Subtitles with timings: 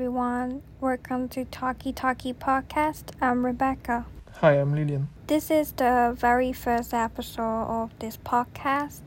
[0.00, 0.62] everyone.
[0.80, 3.10] Welcome to Talkie Talkie Podcast.
[3.20, 4.06] I'm Rebecca.
[4.36, 5.10] Hi, I'm Lilian.
[5.26, 9.02] This is the very first episode of this podcast.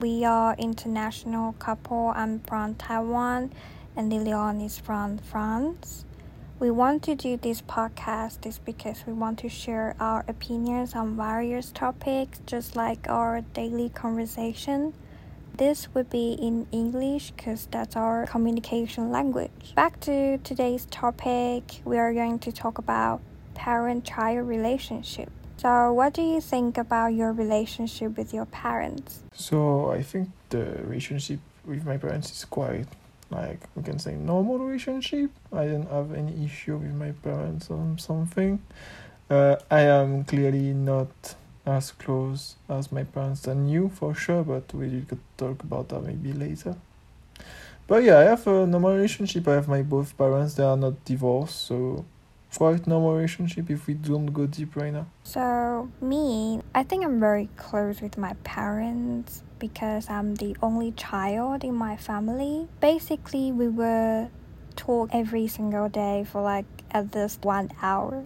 [0.00, 2.12] We are international couple.
[2.16, 3.52] I'm from Taiwan
[3.94, 6.04] and Lilian is from France.
[6.58, 11.16] We want to do this podcast is because we want to share our opinions on
[11.16, 14.94] various topics just like our daily conversation.
[15.56, 19.74] This would be in English because that's our communication language.
[19.76, 23.20] Back to today's topic, we are going to talk about
[23.54, 25.30] parent child relationship.
[25.58, 29.22] So, what do you think about your relationship with your parents?
[29.32, 32.88] So, I think the relationship with my parents is quite
[33.30, 35.30] like we can say normal relationship.
[35.52, 38.60] I don't have any issue with my parents on something.
[39.30, 44.72] Uh, I am clearly not as close as my parents and you for sure, but
[44.74, 46.76] we could talk about that maybe later.
[47.86, 49.46] But yeah, I have a normal relationship.
[49.48, 50.54] I have my both parents.
[50.54, 52.04] They are not divorced, so
[52.56, 55.06] quite normal relationship if we don't go deep right now.
[55.24, 61.64] So me, I think I'm very close with my parents because I'm the only child
[61.64, 62.68] in my family.
[62.80, 64.28] Basically, we were
[64.76, 68.24] talk every single day for like at least one hour.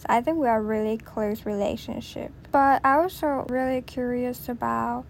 [0.00, 2.32] So I think we are really close relationship.
[2.50, 5.04] But I also really curious about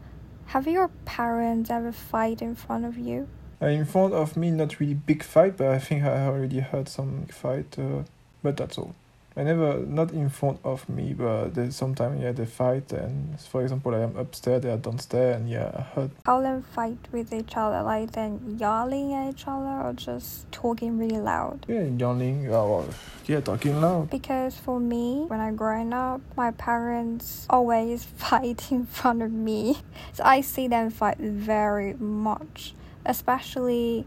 [0.46, 3.28] have your parents ever fight in front of you?
[3.62, 6.88] Uh, in front of me, not really big fight, but I think I already heard
[6.88, 7.78] some fight.
[7.78, 8.02] Uh,
[8.42, 8.96] but that's all.
[9.36, 12.92] I never, not in front of me, but there's sometimes, yeah, they fight.
[12.92, 16.10] And for example, I am upstairs, they are downstairs, and yeah, I heard.
[16.26, 20.98] How them fight with each other, like then yelling at each other or just talking
[20.98, 21.64] really loud?
[21.68, 22.86] Yeah, yelling, uh, or
[23.26, 24.10] yeah, talking loud.
[24.10, 29.78] Because for me, when I growing up, my parents always fight in front of me.
[30.12, 32.74] So I see them fight very much,
[33.06, 34.06] especially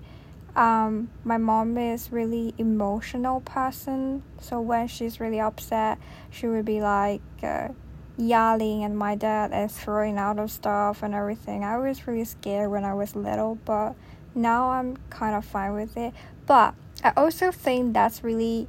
[0.55, 5.97] um, my mom is really emotional person so when she's really upset
[6.29, 7.69] she would be like uh,
[8.17, 11.63] yelling and my dad is throwing out of stuff and everything.
[11.63, 13.95] I was really scared when i was little but
[14.35, 16.13] now i'm kind of fine with it.
[16.45, 18.67] But i also think that's really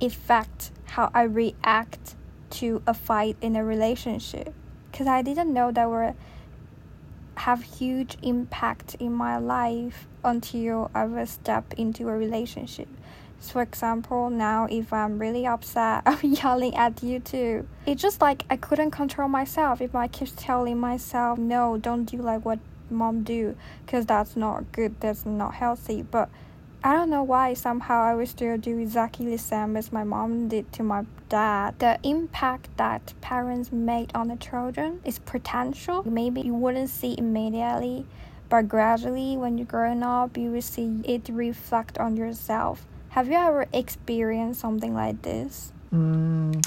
[0.00, 2.14] affect how i react
[2.50, 4.52] to a fight in a relationship
[4.90, 6.14] because i didn't know that were
[7.40, 12.88] have huge impact in my life until I will step into a relationship.
[13.40, 17.66] So for example, now if I'm really upset, I'm yelling at you too.
[17.86, 19.80] It's just like I couldn't control myself.
[19.80, 22.58] If I keep telling myself, no, don't do like what
[22.90, 23.56] mom do,
[23.86, 26.02] because that's not good, that's not healthy.
[26.02, 26.28] But
[26.82, 30.48] I don't know why somehow I will still do exactly the same as my mom
[30.48, 31.78] did to my dad.
[31.78, 36.02] The impact that parents made on the children is potential.
[36.08, 38.06] Maybe you wouldn't see immediately,
[38.48, 42.86] but gradually when you're growing up, you will see it reflect on yourself.
[43.10, 45.74] Have you ever experienced something like this?
[45.92, 46.64] Mm,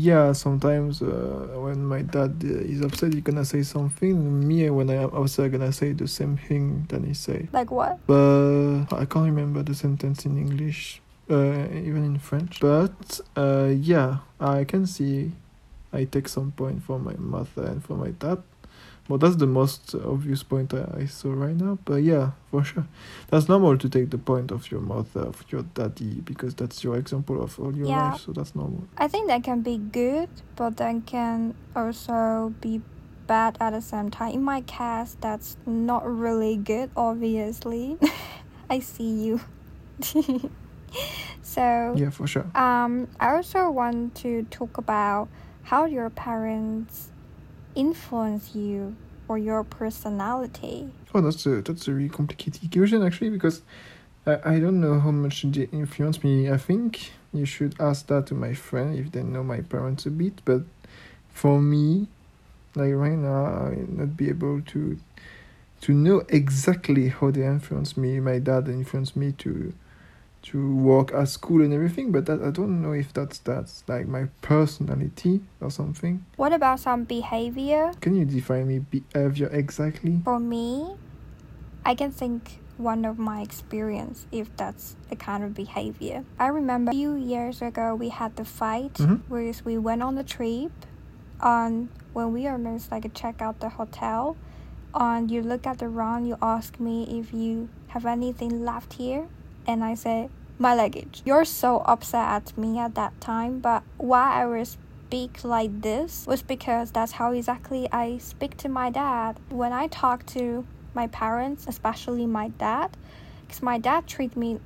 [0.00, 4.46] yeah, sometimes uh, when my dad uh, is upset, he's gonna say something.
[4.46, 7.48] Me, when I am upset, gonna say the same thing that he say.
[7.52, 8.04] Like what?
[8.06, 11.00] But I can't remember the sentence in English,
[11.30, 12.60] uh, even in French.
[12.60, 15.32] But uh, yeah, I can see.
[15.92, 18.42] I take some point from my mother and from my dad.
[19.08, 21.78] Well, that's the most obvious point I, I saw right now.
[21.84, 22.86] But yeah, for sure,
[23.28, 26.96] that's normal to take the point of your mother, of your daddy, because that's your
[26.96, 28.10] example of all your Yeah.
[28.10, 28.20] life.
[28.22, 28.88] So that's normal.
[28.96, 32.80] I think that can be good, but then can also be
[33.26, 34.32] bad at the same time.
[34.32, 37.98] In my case, that's not really good, obviously.
[38.70, 39.40] I see you.
[41.42, 42.46] so, Yeah, for sure.
[42.54, 45.28] um, I also want to talk about
[45.62, 47.10] how your parents
[47.74, 48.96] influence you
[49.28, 50.90] or your personality.
[51.14, 53.62] Oh, that's a that's a really complicated question actually because
[54.26, 56.50] I, I don't know how much they influence me.
[56.50, 60.10] I think you should ask that to my friend if they know my parents a
[60.10, 60.40] bit.
[60.44, 60.62] But
[61.30, 62.08] for me,
[62.74, 64.98] like right now, I not be able to
[65.82, 68.20] to know exactly how they influence me.
[68.20, 69.74] My dad influenced me to
[70.44, 74.06] to work at school and everything, but that I don't know if that's that's like
[74.06, 76.24] my personality or something.
[76.36, 77.92] What about some behavior?
[78.00, 80.20] Can you define me behavior exactly?
[80.24, 80.96] For me,
[81.84, 86.24] I can think one of my experience if that's a kind of behavior.
[86.38, 89.20] I remember a few years ago we had the fight Mhm.
[89.28, 90.72] where we went on the trip
[91.40, 94.36] on when we almost like check out the hotel
[94.92, 99.26] on you look at the round you ask me if you have anything left here
[99.66, 101.22] and I said my luggage.
[101.24, 106.26] You're so upset at me at that time, but why I was speak like this
[106.26, 109.38] was because that's how exactly I speak to my dad.
[109.48, 112.96] When I talk to my parents, especially my dad,
[113.42, 114.58] because my dad treat me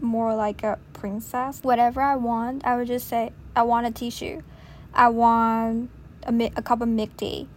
[0.00, 1.60] more like a princess.
[1.62, 4.42] Whatever I want, I would just say, I want a tissue.
[4.94, 5.90] I want
[6.22, 7.48] a, mi- a cup of milk tea.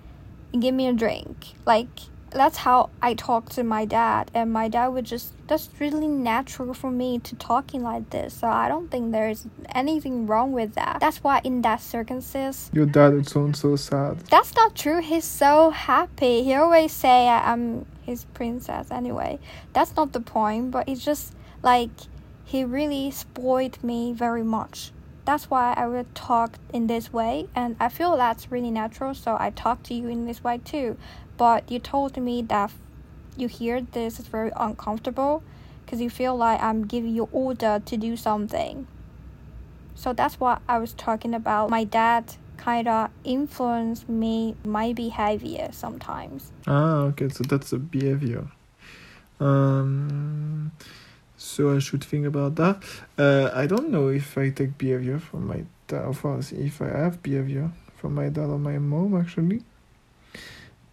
[0.53, 1.53] And give me a drink.
[1.65, 1.89] Like,
[2.31, 4.31] that's how I talk to my dad.
[4.33, 8.33] And my dad would just, that's really natural for me to talking like this.
[8.33, 9.45] So I don't think there's
[9.75, 10.98] anything wrong with that.
[11.00, 14.18] That's why in that circumstance, Your dad would sound so sad.
[14.30, 15.01] that's not true.
[15.01, 16.44] He's so happy.
[16.44, 19.39] He always say I'm his princess anyway.
[19.74, 21.89] That's not the point, but it's just like
[22.45, 24.92] he really spoiled me very much.
[25.24, 29.13] That's why I would talk in this way, and I feel that's really natural.
[29.13, 30.98] So I talk to you in this way too.
[31.41, 32.69] But you told me that
[33.35, 35.41] you hear this is very uncomfortable
[35.83, 38.85] because you feel like I'm giving you order to do something.
[39.95, 41.71] So that's what I was talking about.
[41.71, 46.51] My dad kind of influenced me, my behavior sometimes.
[46.67, 48.45] Ah, okay, so that's a behavior.
[49.39, 50.71] Um,
[51.38, 52.83] so I should think about that.
[53.17, 56.89] Uh, I don't know if I take behavior from my dad, of course, if I
[56.89, 59.63] have behavior from my dad or my mom, actually.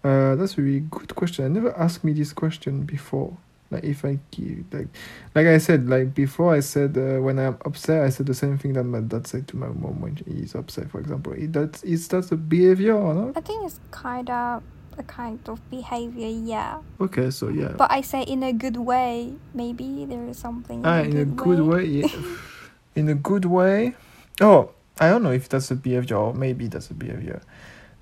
[0.09, 1.45] Uh, that's a really good question.
[1.45, 3.37] I never asked me this question before.
[3.71, 4.89] Like if I give, like,
[5.35, 8.57] like I said, like before, I said uh, when I'm upset, I said the same
[8.57, 10.91] thing that my dad said to my mom when he's upset.
[10.91, 13.37] For example, is that is that a behavior or not?
[13.37, 14.63] I think it's kind of
[14.97, 16.81] a kind of behavior, yeah.
[16.99, 17.75] Okay, so yeah.
[17.77, 19.35] But I say in a good way.
[19.53, 20.87] Maybe there is something.
[20.87, 21.85] Ah, in a good way.
[21.85, 22.09] Yeah.
[22.97, 23.95] in a good way.
[24.41, 27.43] Oh, I don't know if that's a behavior or maybe that's a behavior.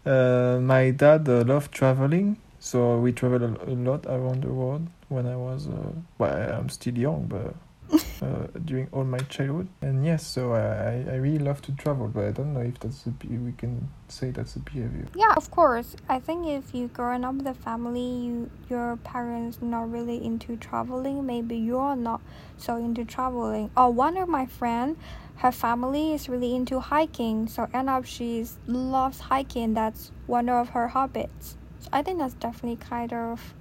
[0.06, 4.86] Uh, my dad uh, loved traveling, so we traveled a, a lot around the world
[5.08, 5.66] when I was.
[5.66, 7.54] Uh, well, I'm still young, but
[8.22, 9.68] uh, during all my childhood.
[9.82, 13.06] And yes, so I, I really love to travel, but I don't know if that's
[13.06, 15.06] a we can say that's a behavior.
[15.14, 15.96] Yeah, of course.
[16.08, 20.56] I think if you growing up with a family, you your parents not really into
[20.56, 21.26] traveling.
[21.26, 22.20] Maybe you're not
[22.56, 23.70] so into traveling.
[23.76, 24.96] Or one of my friend,
[25.36, 27.48] her family is really into hiking.
[27.48, 29.74] So end up she loves hiking.
[29.74, 31.56] That's one of her hobbies.
[31.80, 33.54] So I think that's definitely kind of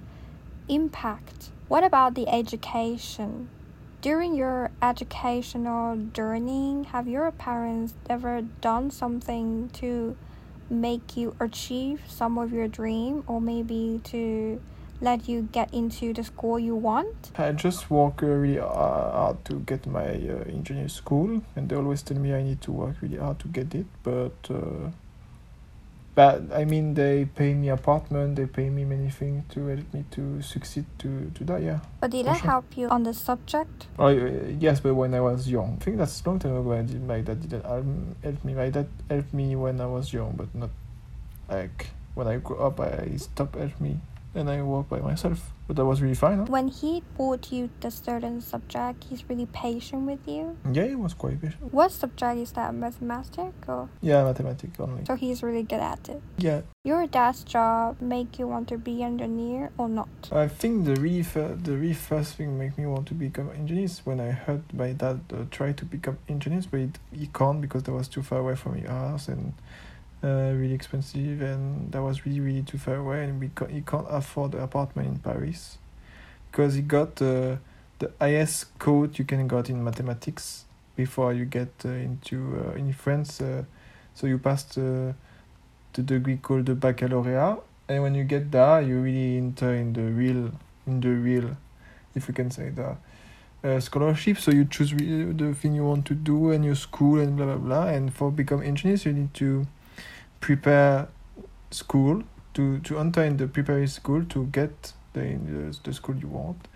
[0.68, 1.50] impact.
[1.68, 3.48] What about the education?
[4.06, 10.16] During your educational journey, have your parents ever done something to
[10.70, 14.62] make you achieve some of your dream or maybe to
[15.00, 17.32] let you get into the school you want?
[17.36, 22.04] I just work really uh, hard to get my uh, engineer school, and they always
[22.04, 23.86] tell me I need to work really hard to get it.
[24.04, 24.92] But, uh,
[26.16, 30.02] but I mean, they pay me apartment, they pay me many things to help me
[30.12, 31.60] to succeed to to that.
[31.60, 31.80] Yeah.
[32.00, 32.50] But did that sure.
[32.50, 33.86] help you on the subject?
[33.98, 36.72] Oh yes, but when I was young, I think that's a long time ago.
[36.72, 38.54] I did, my dad didn't um, help me.
[38.54, 40.70] My dad helped me when I was young, but not
[41.50, 42.80] like when I grew up.
[42.80, 44.00] I he stopped helping me,
[44.36, 45.52] and I worked by myself.
[45.66, 46.38] But that was really fine.
[46.38, 46.44] Huh?
[46.44, 50.56] When he taught you the certain subject, he's really patient with you.
[50.72, 51.72] Yeah, it was quite patient.
[51.72, 52.72] What subject is that?
[52.72, 53.88] Mathematics or?
[54.00, 55.04] Yeah, mathematics only.
[55.06, 56.22] So he's really good at it.
[56.38, 60.08] Yeah, Your dad's job make you want to be engineer or not?
[60.30, 63.86] I think the really fir- the really first thing make me want to become engineer
[63.86, 67.60] is when I heard my dad uh, try to become engineer, but he, he can't
[67.60, 69.52] because that was too far away from his house and
[70.24, 73.82] uh, really expensive, and that was really really too far away, and we ca- he
[73.82, 75.78] can't afford an apartment in Paris
[76.50, 77.56] because he got uh,
[77.98, 80.64] the highest code you can get in mathematics
[80.96, 83.40] before you get uh, into uh, in France.
[83.40, 83.64] Uh,
[84.14, 85.12] so you passed uh,
[85.92, 90.02] the degree called the baccalaureate, and when you get there, you really enter in the
[90.02, 90.50] real,
[90.86, 91.56] in the real,
[92.14, 92.96] if you can say that,
[93.62, 94.38] uh, scholarship.
[94.38, 97.46] So you choose really the thing you want to do and your school and blah
[97.46, 97.86] blah blah.
[97.88, 99.66] And for become engineers, you need to
[100.40, 101.08] prepare
[101.70, 102.22] school
[102.54, 106.68] to to enter in the preparatory school to get the the, the school you want.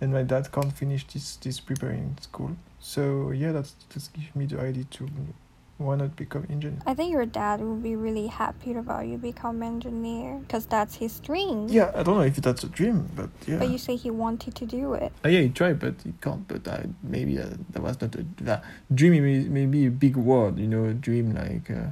[0.00, 2.56] And my dad can't finish this this preparing school.
[2.80, 5.08] So yeah, that's that's give me the idea to
[5.78, 6.78] why not become engineer.
[6.86, 11.20] I think your dad will be really happy about you become engineer because that's his
[11.20, 11.68] dream.
[11.68, 13.58] Yeah, I don't know if that's a dream, but yeah.
[13.58, 15.12] But you say he wanted to do it.
[15.24, 16.46] Uh, yeah, he tried, but he can't.
[16.48, 19.12] But I, maybe uh, that was not a that dream.
[19.22, 21.70] May, maybe a big word, you know, a dream like.
[21.70, 21.90] Uh,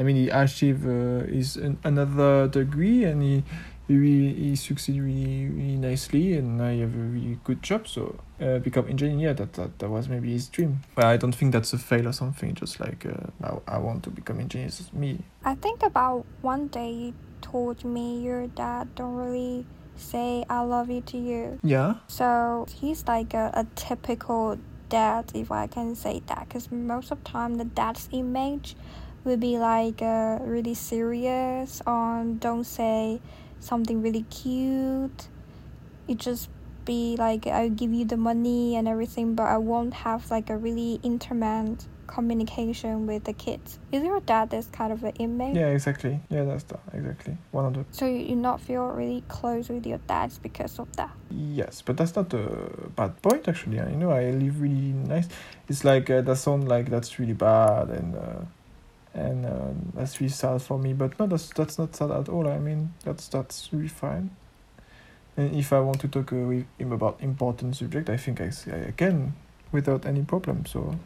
[0.00, 3.44] I mean, he achieved uh, his an, another degree, and he
[3.86, 7.86] he he succeeded really really nicely, and now he have a really good job.
[7.86, 9.34] So uh, become engineer.
[9.34, 10.80] That, that that was maybe his dream.
[10.94, 12.54] But I don't think that's a fail or something.
[12.54, 14.68] Just like uh, I, I want to become engineer.
[14.68, 15.18] It's me.
[15.44, 19.66] I think about one day you told me your dad don't really
[19.96, 21.60] say I love you to you.
[21.62, 21.96] Yeah.
[22.08, 24.56] So he's like a, a typical
[24.88, 28.76] dad, if I can say that, because most of the time the dad's image
[29.24, 33.20] would be like uh, really serious on don't say
[33.60, 35.28] something really cute.
[36.06, 36.48] You just
[36.84, 40.56] be like i'll give you the money and everything, but I won't have like a
[40.56, 43.78] really intimate communication with the kids.
[43.92, 45.56] Is your dad this kind of an image?
[45.56, 46.20] Yeah, exactly.
[46.28, 46.80] Yeah, that's that.
[46.92, 47.36] Exactly.
[47.52, 47.86] 100.
[47.92, 51.10] So you you not feel really close with your dad because of that?
[51.30, 53.76] Yes, but that's not a bad point actually.
[53.76, 55.28] You know, I live really nice.
[55.68, 58.40] It's like uh, that sound like that's really bad and uh,
[59.14, 60.92] and uh, that's really sad for me.
[60.92, 62.48] But no, that's that's not sad at all.
[62.48, 64.30] I mean, that's that's really fine.
[65.36, 68.50] And if I want to talk uh, with him about important subject, I think I,
[68.88, 69.34] I can
[69.72, 70.66] without any problem.
[70.66, 70.98] So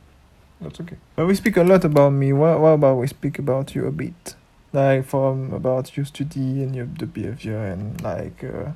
[0.61, 0.97] that's okay.
[1.17, 2.33] But we speak a lot about me.
[2.33, 4.37] What about we speak about you a bit?
[4.73, 8.73] Like from about your study and your the behavior and like uh,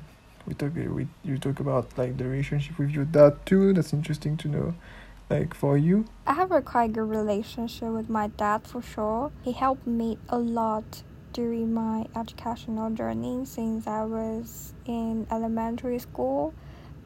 [0.47, 3.73] we talk we you talk about like the relationship with your dad too.
[3.73, 4.73] That's interesting to know.
[5.29, 6.05] Like for you.
[6.25, 9.31] I have a quite good relationship with my dad for sure.
[9.43, 16.53] He helped me a lot during my educational journey since I was in elementary school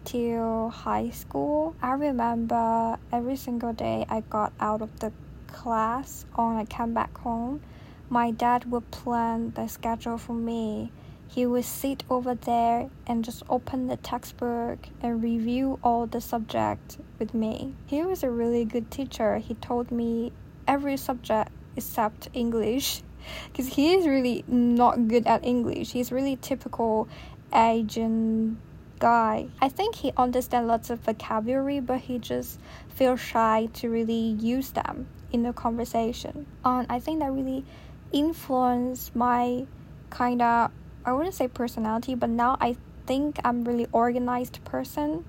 [0.06, 1.76] till high school.
[1.82, 5.12] I remember every single day I got out of the
[5.48, 7.62] class or I came back home,
[8.10, 10.92] my dad would plan the schedule for me.
[11.28, 16.98] He would sit over there and just open the textbook and review all the subject
[17.24, 17.74] with me.
[17.86, 19.38] He was a really good teacher.
[19.38, 20.34] He told me
[20.68, 23.02] every subject except English
[23.48, 25.94] because he is really not good at English.
[25.94, 27.08] He's really typical
[27.54, 28.60] Asian
[29.00, 29.48] guy.
[29.62, 34.72] I think he understands lots of vocabulary, but he just feels shy to really use
[34.72, 36.46] them in the conversation.
[36.66, 37.64] And I think that really
[38.12, 39.66] influenced my
[40.10, 40.72] kind of
[41.06, 42.76] I wouldn't say personality, but now I
[43.06, 45.24] think I'm really organized person.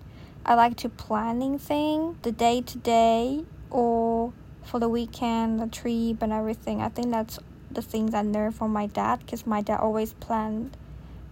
[0.47, 4.33] I like to planning thing the day to day or
[4.63, 6.81] for the weekend, the trip and everything.
[6.83, 7.39] I think that's
[7.71, 10.77] the things I learned from my dad because my dad always planned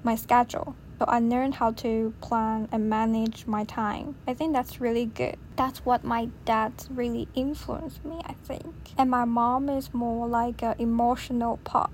[0.03, 0.75] my schedule.
[0.99, 4.15] So I learned how to plan and manage my time.
[4.27, 5.37] I think that's really good.
[5.57, 8.75] That's what my dad really influenced me, I think.
[8.97, 11.91] And my mom is more like an emotional part.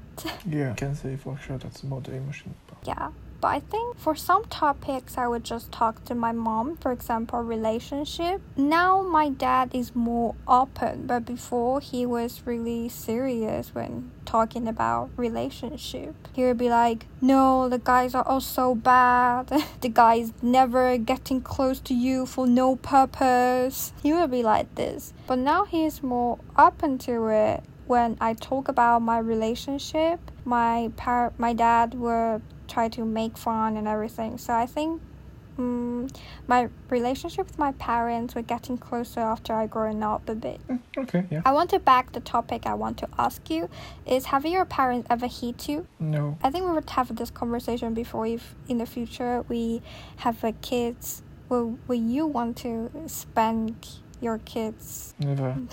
[0.46, 0.72] Yeah.
[0.72, 2.86] I Can say for sure that's more the emotion part.
[2.86, 3.10] yeah.
[3.40, 6.76] But I think for some topics, I would just talk to my mom.
[6.76, 8.40] For example, relationship.
[8.56, 15.10] Now my dad is more open, but before he was really serious when talking about
[15.16, 16.14] relationship.
[16.34, 19.52] He would be like, "No, the guys are all so bad.
[19.80, 25.12] the guys never getting close to you for no purpose." He would be like this.
[25.26, 27.62] But now he is more open to it.
[27.86, 33.76] When I talk about my relationship, my par- my dad would try to make fun
[33.76, 34.38] and everything.
[34.38, 35.00] So I think
[35.58, 36.08] um,
[36.46, 40.60] my relationship with my parents were getting closer after I growing up a bit.
[40.68, 41.26] Mm, Okay.
[41.30, 41.42] Yeah.
[41.44, 43.68] I want to back the topic I want to ask you
[44.06, 45.86] is have your parents ever hit you?
[45.98, 46.38] No.
[46.42, 49.82] I think we would have this conversation before if in the future we
[50.18, 53.74] have a kids will will you want to spank
[54.20, 55.14] your kids?
[55.18, 55.56] Never.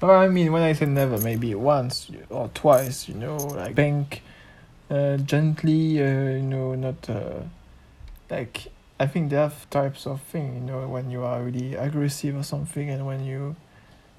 [0.00, 4.22] Well, I mean, when I say never, maybe once or twice, you know, like bank
[4.90, 7.42] uh, gently, uh, you know, not uh,
[8.28, 8.72] like.
[8.98, 12.42] I think there are types of thing, you know, when you are really aggressive or
[12.42, 13.56] something, and when you,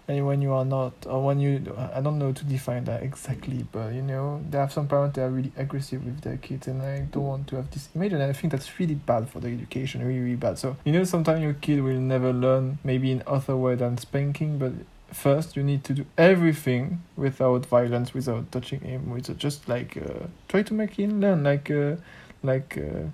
[0.08, 1.64] and when you are not, or when you,
[1.94, 5.26] I don't know to define that exactly, but you know, there are some parents that
[5.26, 8.24] are really aggressive with their kids, and I don't want to have this image, and
[8.24, 10.58] I think that's really bad for the education, really, really bad.
[10.58, 14.58] So you know, sometimes your kid will never learn, maybe in other way than spanking,
[14.58, 14.72] but
[15.14, 20.28] first you need to do everything without violence without touching him with just like uh,
[20.48, 21.96] try to make him learn like uh,
[22.44, 23.08] like uh,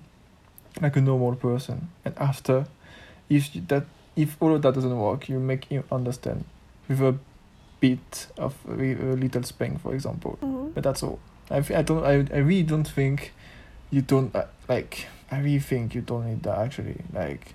[0.80, 1.88] like a normal person.
[2.04, 2.66] And after
[3.28, 3.84] if that
[4.16, 6.44] if all of that doesn't work you make him understand
[6.88, 7.16] with a
[7.80, 10.38] bit of a, a little spank for example.
[10.42, 10.74] Mhm.
[10.74, 11.18] but that's all.
[11.50, 13.32] I, I don't I, I really don't think
[13.90, 17.02] you don't uh, like I really think you don't need that actually.
[17.12, 17.54] Like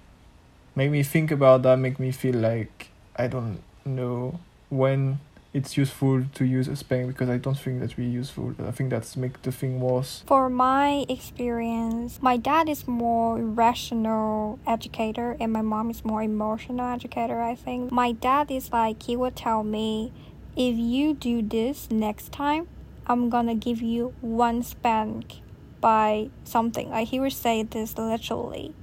[0.75, 5.19] make me think about that make me feel like I don't know when
[5.53, 8.89] it's useful to use a spank because I don't think that's really useful I think
[8.89, 15.53] that's make the thing worse For my experience, my dad is more rational educator and
[15.53, 17.91] my mom is more emotional educator, I think.
[17.91, 20.11] My dad is like he would tell me,
[20.55, 22.67] if you do this next time,
[23.05, 25.41] I'm gonna give you one spank
[25.81, 26.89] by something.
[26.89, 28.73] Like he would say this literally.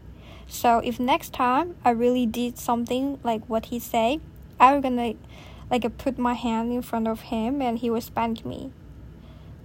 [0.47, 3.79] So if next time I really did something like what he
[4.61, 5.15] say, I'm gonna
[5.71, 8.73] like put my hand in front of him and he would spank me.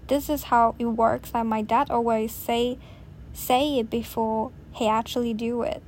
[0.07, 2.77] This is how it works and my dad always say
[3.33, 5.81] say it before he actually do it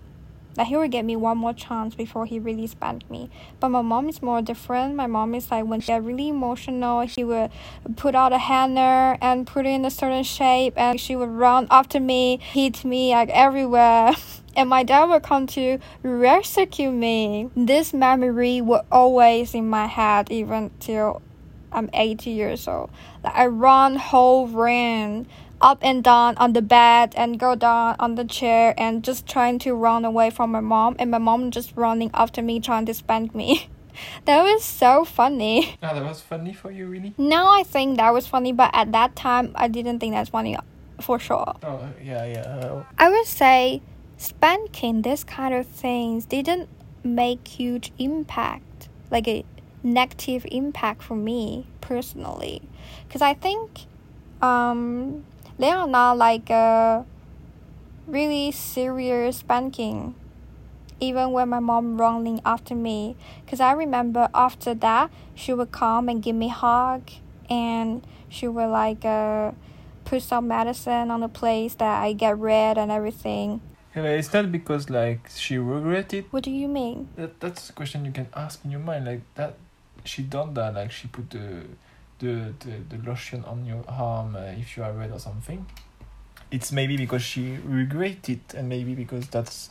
[0.58, 3.30] Like he would give me one more chance before he really spanked me.
[3.60, 4.96] But my mom is more different.
[4.96, 7.52] My mom is like when she get really emotional, she would
[7.96, 11.68] put out a hanger and put it in a certain shape, and she would run
[11.70, 14.14] after me, hit me like everywhere.
[14.56, 17.50] and my dad would come to rescue me.
[17.56, 21.22] This memory was always in my head even till
[21.72, 22.90] I'm 80 years old.
[23.24, 25.28] Like I run whole ran
[25.62, 29.60] up and down on the bed and go down on the chair and just trying
[29.60, 32.94] to run away from my mom and my mom just running after me trying to
[32.94, 33.70] spank me.
[34.26, 35.78] that was so funny.
[35.82, 37.14] Ah, that was funny for you, really?
[37.18, 40.58] Now I think that was funny, but at that time I didn't think that's funny
[41.02, 41.56] for sure.
[41.64, 42.84] Oh, yeah, yeah.
[42.98, 43.82] I would say
[44.18, 46.70] spanking this kind of things didn't
[47.04, 49.46] make huge impact, like a
[49.84, 52.62] negative impact for me personally,
[53.08, 53.86] because I think
[54.42, 55.24] um
[55.60, 57.06] they are not like a
[58.08, 60.16] really serious spanking
[61.00, 63.16] even when my mom running after me.
[63.46, 67.10] Because i remember after that she would come and give me a hug
[67.50, 69.52] and she would like uh,
[70.06, 73.62] put some medicine on the place that i get red and everything.
[73.96, 77.10] Yeah, it's not because like she regretted what do you mean?
[77.16, 79.06] That that's a question you can ask in your mind.
[79.06, 79.56] Like that
[80.04, 81.64] she done that like she put the
[82.20, 85.66] the, the, the lotion on your arm uh, if you are red or something.
[86.50, 89.70] It's maybe because she regret it and maybe because that's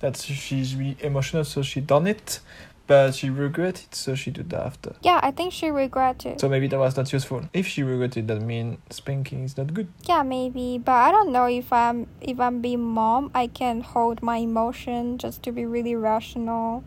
[0.00, 2.40] that's she's really emotional so she done it
[2.86, 4.96] but she regret it so she did that after.
[5.02, 7.48] Yeah i think she regretted so maybe that was not useful.
[7.52, 9.88] If she regretted that mean spanking is not good.
[10.02, 14.22] Yeah maybe but i don't know if i'm if i'm being mom i can hold
[14.22, 16.84] my emotion just to be really rational.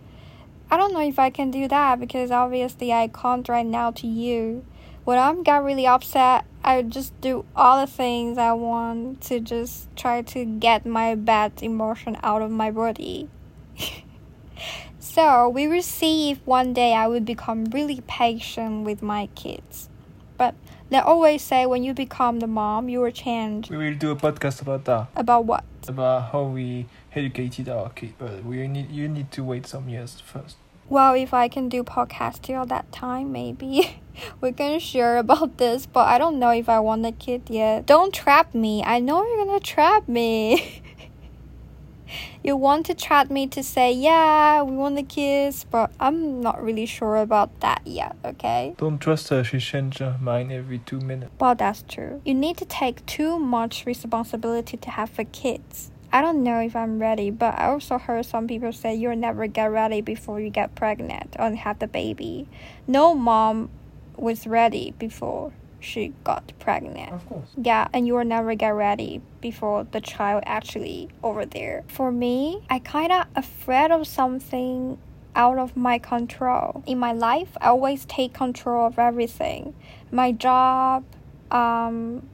[0.70, 4.06] I don't know if i can do that because obviously i can't right now to
[4.08, 4.66] you
[5.10, 9.88] when I'm got really upset, I just do all the things I want to just
[9.96, 13.28] try to get my bad emotion out of my body.
[15.00, 19.90] so we will see if one day I will become really patient with my kids.
[20.38, 20.54] But
[20.92, 23.72] they always say when you become the mom, you will change.
[23.72, 25.08] We will do a podcast about that.
[25.16, 25.64] About what?
[25.88, 26.86] About how we
[27.16, 28.14] educated our kids.
[28.20, 30.58] But we need you need to wait some years first.
[30.90, 34.02] Well, if I can do podcast till that time, maybe
[34.42, 35.86] we can share about this.
[35.86, 37.86] But I don't know if I want a kid yet.
[37.86, 38.84] Don't trap me.
[38.84, 40.82] I know you're gonna trap me.
[42.44, 46.62] you want to trap me to say, yeah, we want the kiss, but I'm not
[46.64, 48.74] really sure about that yet, okay?
[48.78, 51.32] Don't trust her, she changes her mind every two minutes.
[51.40, 52.22] Well, that's true.
[52.26, 55.92] You need to take too much responsibility to have a kids.
[56.12, 59.48] I don't know if I'm ready, but I also heard some people say you'll never
[59.48, 62.48] get ready before you get pregnant or have the baby.
[62.88, 63.70] No mom
[64.18, 67.12] was ready before she got pregnant.
[67.12, 67.50] Of course.
[67.56, 71.84] Yeah, and you will never get ready before the child actually over there.
[71.88, 74.98] For me, I kind of afraid of something
[75.36, 76.84] out of my control.
[76.86, 79.74] In my life, I always take control of everything.
[80.12, 81.06] My job,
[81.52, 82.28] um,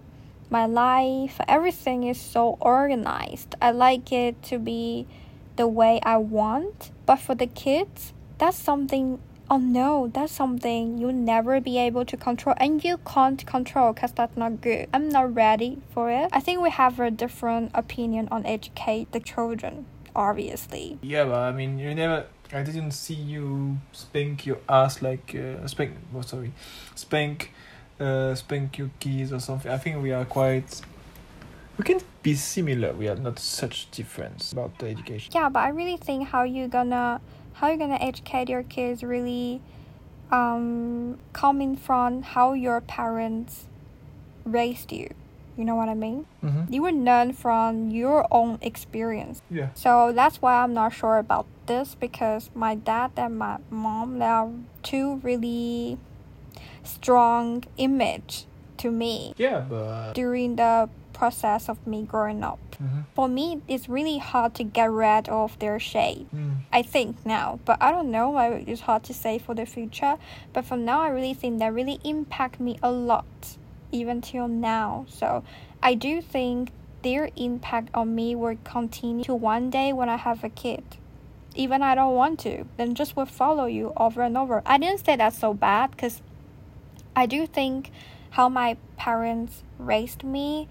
[0.50, 3.56] my life, everything is so organized.
[3.62, 5.08] I like it to be
[5.56, 6.92] the way I want.
[7.06, 12.18] But for the kids, that's something oh no, that's something you'll never be able to
[12.18, 14.88] control and you can't control because that's not good.
[14.94, 16.30] I'm not ready for it.
[16.32, 20.98] I think we have a different opinion on educate the children, obviously.
[21.02, 22.26] Yeah, but I mean, you never.
[22.54, 25.98] I didn't see you spank your ass like uh, spank.
[26.16, 26.54] Oh, sorry,
[26.94, 27.52] spank
[28.00, 29.72] uh, spank your keys or something.
[29.72, 30.82] I think we are quite.
[31.78, 32.94] We can be similar.
[32.94, 35.32] We are not such difference about the education.
[35.34, 37.22] Yeah, but I really think how you gonna
[37.54, 39.62] how you gonna educate your kids really
[40.32, 43.66] um coming from how your parents
[44.46, 45.10] raised you.
[45.58, 46.26] You know what I mean?
[46.44, 46.74] Mm-hmm.
[46.74, 49.42] You will learn from your own experience.
[49.50, 49.70] Yeah.
[49.74, 54.26] So that's why I'm not sure about this because my dad and my mom they
[54.26, 54.50] are
[54.84, 55.98] two really
[56.84, 58.46] strong image
[58.78, 60.14] to me Yeah, but.
[60.14, 62.60] during the process of me growing up.
[62.76, 63.02] Mm-hmm.
[63.16, 66.28] For me, it's really hard to get rid of their shade.
[66.36, 66.56] Mm.
[66.74, 68.36] I think now, but I don't know.
[68.36, 70.18] I- It's hard to say for the future.
[70.52, 73.58] But for now, I really think that really impact me a lot,
[73.94, 75.06] even till now.
[75.08, 75.44] So
[75.82, 80.44] I do think their impact on me will continue to one day when I have
[80.44, 80.84] a kid.
[81.56, 84.62] Even I don't want to, then just will follow you over and over.
[84.66, 86.22] I didn't say that's so bad because
[87.16, 87.92] I do think
[88.32, 90.68] how my parents raised me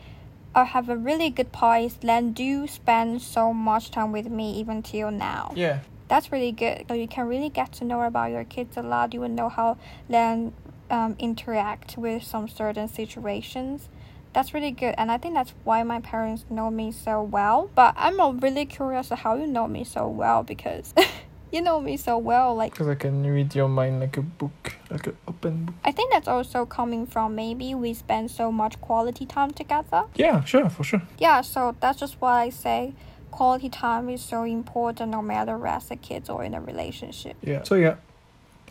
[0.54, 2.00] uh, have a really good point.
[2.00, 5.52] Then do spend so much time with me even till now.
[5.56, 5.80] Yeah.
[6.08, 6.84] That's really good.
[6.88, 9.14] So you can really get to know about your kids a lot.
[9.14, 9.78] You will know how
[10.08, 10.52] then
[10.90, 13.88] um, interact with some certain situations.
[14.34, 17.94] that's really good and i think that's why my parents know me so well but
[17.96, 20.92] i'm really curious how you know me so well because
[21.54, 24.74] you know me so well like Because I can read your mind like a book,
[24.90, 25.74] like an open book.
[25.84, 30.42] i think that's also coming from maybe we spend so much quality time together Yeah,
[30.44, 31.02] sure, for sure.
[31.18, 32.92] yeah so that's just why i say
[33.30, 37.62] quality time is so important no matter as a kids or in a relationship Yeah.
[37.64, 37.96] So yeah,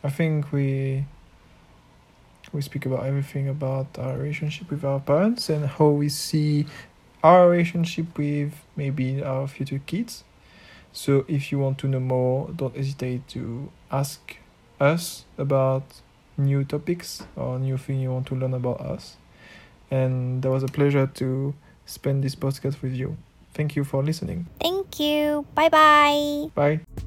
[0.03, 1.05] I think we
[2.53, 6.65] we speak about everything about our relationship with our parents and how we see
[7.23, 10.23] our relationship with maybe our future kids.
[10.93, 14.37] So if you want to know more, don't hesitate to ask
[14.79, 15.83] us about
[16.37, 19.17] new topics or new thing you want to learn about us.
[19.91, 21.53] And that was a pleasure to
[21.85, 23.17] spend this podcast with you.
[23.53, 24.47] Thank you for listening.
[24.59, 27.02] thank you bye bye Bye.